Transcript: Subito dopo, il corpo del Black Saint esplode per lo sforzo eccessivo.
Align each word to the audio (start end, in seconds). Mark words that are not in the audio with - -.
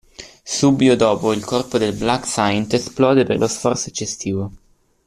Subito 0.43 0.95
dopo, 0.95 1.31
il 1.31 1.45
corpo 1.45 1.77
del 1.77 1.93
Black 1.95 2.25
Saint 2.25 2.73
esplode 2.73 3.23
per 3.23 3.37
lo 3.37 3.45
sforzo 3.45 3.89
eccessivo. 3.89 4.51